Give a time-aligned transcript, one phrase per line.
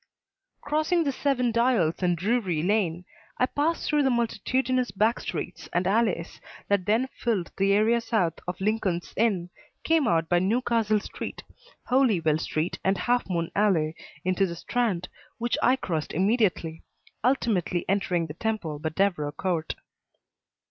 [0.61, 3.05] Crossing the Seven Dials and Drury Lane
[3.37, 8.33] I passed through the multitudinous back streets and alleys that then filled the area south
[8.47, 9.51] of Lincoln's Inn,
[9.83, 11.43] came out by Newcastle Street,
[11.83, 13.95] Holywell Street and Half Moon Alley
[14.25, 16.81] into the Strand, which I crossed immediately,
[17.23, 19.75] ultimately entering the Temple by Devereux Court.